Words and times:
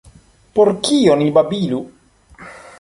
Por 0.59 0.71
kio 0.87 1.19
ni 1.21 1.29
babilu. 1.37 1.85